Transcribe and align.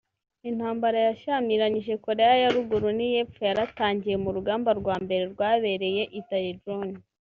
Intambara 0.49 0.97
yashyamiranyije 1.07 1.93
Koreya 2.05 2.35
ya 2.43 2.49
ruguru 2.55 2.87
n’iy’epfo 2.97 3.41
yaratangiye 3.49 4.15
mu 4.23 4.29
rugamba 4.35 4.69
rwa 4.79 4.95
mbere 5.03 5.23
rwabereye 5.33 6.01
I 6.19 6.21
Taejon 6.29 6.89